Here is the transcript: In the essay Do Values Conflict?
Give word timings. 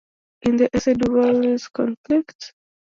In 0.47 0.57
the 0.57 0.67
essay 0.75 0.95
Do 0.95 1.13
Values 1.21 1.67
Conflict? 1.67 2.53